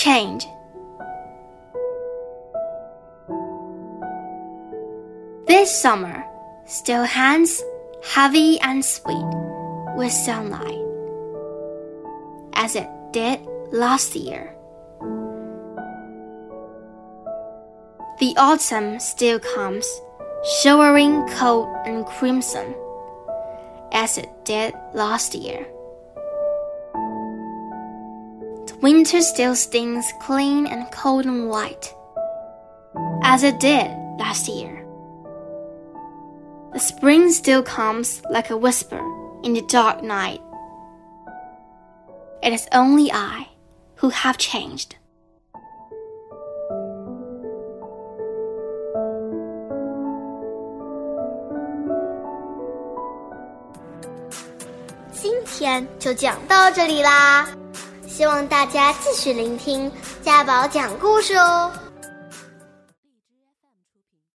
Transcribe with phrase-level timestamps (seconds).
[0.00, 0.46] change.
[5.46, 6.24] This summer
[6.64, 7.62] still hands,
[8.02, 9.30] heavy and sweet
[9.96, 10.80] with sunlight,
[12.54, 13.40] as it did
[13.72, 14.54] last year.
[18.20, 19.86] The autumn still comes,
[20.62, 22.74] showering cold and crimson,
[23.92, 25.66] as it did last year.
[28.67, 31.93] The winter still stings clean and cold and white,
[33.23, 34.85] as it did last year.
[36.73, 39.01] The spring still comes like a whisper
[39.43, 40.41] in the dark night.
[42.43, 43.47] It is only I
[43.95, 44.95] who have changed.
[55.11, 57.47] 今天就讲到这里啦，
[58.20, 61.72] 希望大家继续聆听家宝讲故事哦。